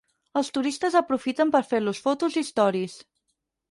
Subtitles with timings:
[0.39, 3.01] Els turistes aprofiten per fer-los fotos i storis.